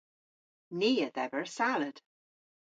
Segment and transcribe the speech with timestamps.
[0.77, 1.97] Ni a dheber salad.